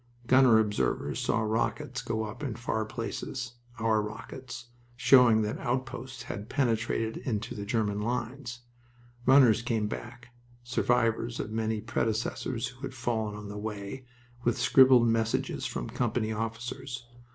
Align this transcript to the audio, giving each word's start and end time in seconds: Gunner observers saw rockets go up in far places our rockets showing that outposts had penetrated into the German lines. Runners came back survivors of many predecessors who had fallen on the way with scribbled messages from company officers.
Gunner 0.25 0.57
observers 0.57 1.19
saw 1.19 1.41
rockets 1.41 2.01
go 2.01 2.23
up 2.23 2.41
in 2.41 2.55
far 2.55 2.85
places 2.85 3.53
our 3.77 4.01
rockets 4.01 4.69
showing 4.95 5.43
that 5.43 5.59
outposts 5.59 6.23
had 6.23 6.49
penetrated 6.49 7.17
into 7.17 7.53
the 7.53 7.67
German 7.67 8.01
lines. 8.01 8.61
Runners 9.27 9.61
came 9.61 9.87
back 9.87 10.29
survivors 10.63 11.39
of 11.39 11.51
many 11.51 11.81
predecessors 11.81 12.69
who 12.69 12.81
had 12.81 12.95
fallen 12.95 13.35
on 13.35 13.47
the 13.47 13.59
way 13.59 14.03
with 14.43 14.57
scribbled 14.57 15.07
messages 15.07 15.67
from 15.67 15.87
company 15.87 16.31
officers. 16.33 17.05